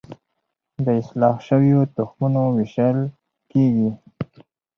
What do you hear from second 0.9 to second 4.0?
اصلاح شویو تخمونو ویشل کیږي